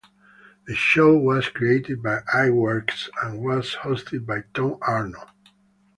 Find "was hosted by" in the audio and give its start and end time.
3.39-4.45